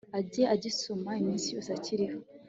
ajye 0.19 0.43
agisomamo 0.53 1.19
iminsi 1.21 1.47
yose 1.55 1.69
akiriho 1.77 2.17